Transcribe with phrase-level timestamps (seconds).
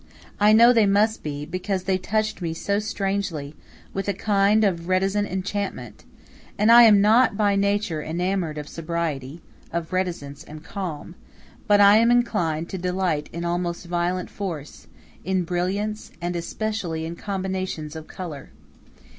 [0.39, 3.53] I know they must be, because they touched me so strangely,
[3.93, 6.05] with a kind of reticent enchantment,
[6.57, 9.41] and I am not by nature enamored of sobriety,
[9.71, 11.13] of reticence and calm,
[11.67, 14.87] but am inclined to delight in almost violent force,
[15.23, 18.49] in brilliance, and, especially, in combinations of color.